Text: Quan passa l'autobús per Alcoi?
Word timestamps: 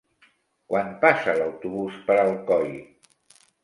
Quan 0.71 0.89
passa 1.05 1.37
l'autobús 1.43 2.03
per 2.11 2.19
Alcoi? 2.27 2.77